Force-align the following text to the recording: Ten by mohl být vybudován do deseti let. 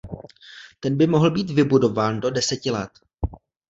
Ten 0.79 0.97
by 0.97 1.07
mohl 1.07 1.31
být 1.31 1.49
vybudován 1.49 2.19
do 2.19 2.29
deseti 2.29 2.71
let. 2.71 2.91